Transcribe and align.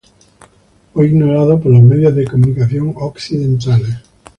Fue 0.95 1.09
ignorado 1.09 1.59
por 1.59 1.71
los 1.73 1.83
medios 1.83 2.15
de 2.15 2.25
comunicación 2.25 2.91
occidentales. 2.97 3.97